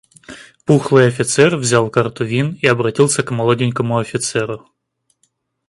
[0.65, 4.67] Пухлый офицер взял карту вин и обратился к молоденькому офицеру.